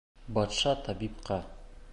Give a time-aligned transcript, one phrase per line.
[0.37, 1.41] Батша табипҡа: